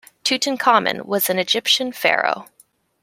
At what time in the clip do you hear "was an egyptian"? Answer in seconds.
1.05-1.91